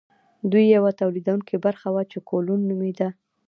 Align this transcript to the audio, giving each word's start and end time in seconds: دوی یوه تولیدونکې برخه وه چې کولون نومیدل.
دوی 0.51 0.65
یوه 0.75 0.91
تولیدونکې 1.01 1.55
برخه 1.65 1.87
وه 1.95 2.03
چې 2.11 2.17
کولون 2.29 2.59
نومیدل. 2.69 3.11